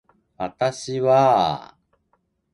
[0.35, 1.77] 私はあ